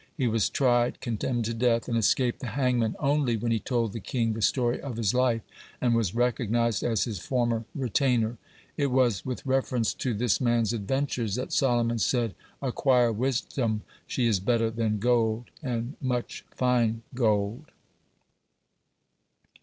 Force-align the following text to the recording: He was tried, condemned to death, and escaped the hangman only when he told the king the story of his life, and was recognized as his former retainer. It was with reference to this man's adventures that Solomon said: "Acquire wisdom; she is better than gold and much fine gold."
He 0.17 0.25
was 0.27 0.49
tried, 0.49 0.99
condemned 0.99 1.45
to 1.45 1.53
death, 1.53 1.87
and 1.87 1.95
escaped 1.95 2.39
the 2.39 2.47
hangman 2.57 2.95
only 2.97 3.37
when 3.37 3.51
he 3.51 3.59
told 3.59 3.93
the 3.93 3.99
king 3.99 4.33
the 4.33 4.41
story 4.41 4.81
of 4.81 4.97
his 4.97 5.13
life, 5.13 5.43
and 5.79 5.93
was 5.93 6.15
recognized 6.15 6.81
as 6.81 7.03
his 7.03 7.19
former 7.19 7.65
retainer. 7.75 8.39
It 8.77 8.87
was 8.87 9.23
with 9.23 9.45
reference 9.45 9.93
to 9.93 10.15
this 10.15 10.41
man's 10.41 10.73
adventures 10.73 11.35
that 11.35 11.53
Solomon 11.53 11.99
said: 11.99 12.33
"Acquire 12.63 13.11
wisdom; 13.11 13.83
she 14.07 14.25
is 14.25 14.39
better 14.39 14.71
than 14.71 14.97
gold 14.97 15.51
and 15.61 15.93
much 16.01 16.45
fine 16.55 17.03
gold." 17.13 17.65